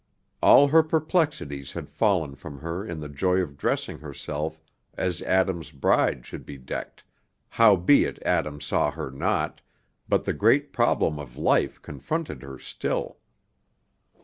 All 0.41 0.69
her 0.69 0.81
perplexities 0.81 1.73
had 1.73 1.87
fallen 1.87 2.33
from 2.33 2.57
her 2.57 2.83
in 2.83 3.01
the 3.01 3.07
joy 3.07 3.37
of 3.37 3.55
dressing 3.55 3.99
herself 3.99 4.59
as 4.95 5.21
Adam's 5.21 5.69
bride 5.69 6.25
should 6.25 6.43
be 6.43 6.57
decked, 6.57 7.03
howbeit 7.49 8.17
Adam 8.25 8.59
saw 8.59 8.89
her 8.89 9.11
not, 9.11 9.61
but 10.09 10.25
the 10.25 10.33
great 10.33 10.73
problem 10.73 11.19
of 11.19 11.37
life 11.37 11.79
confronted 11.83 12.41
her 12.41 12.57
still. 12.57 13.19